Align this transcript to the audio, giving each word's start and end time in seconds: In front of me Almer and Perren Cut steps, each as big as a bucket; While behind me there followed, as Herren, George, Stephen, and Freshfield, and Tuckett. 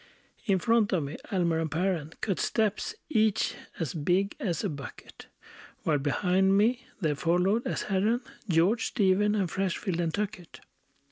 In 0.47 0.57
front 0.57 0.91
of 0.93 1.03
me 1.03 1.17
Almer 1.31 1.59
and 1.59 1.69
Perren 1.69 2.13
Cut 2.21 2.39
steps, 2.39 2.95
each 3.07 3.53
as 3.79 3.93
big 3.93 4.35
as 4.39 4.63
a 4.63 4.67
bucket; 4.69 5.27
While 5.83 5.99
behind 5.99 6.57
me 6.57 6.87
there 6.99 7.13
followed, 7.13 7.67
as 7.67 7.83
Herren, 7.83 8.21
George, 8.49 8.87
Stephen, 8.87 9.35
and 9.35 9.47
Freshfield, 9.47 9.99
and 9.99 10.11
Tuckett. 10.11 10.61